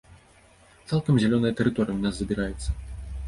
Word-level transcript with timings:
Цалкам 0.89 1.19
зялёная 1.23 1.53
тэрыторыя 1.59 1.95
ў 1.97 2.01
нас 2.05 2.13
забіраецца. 2.21 2.69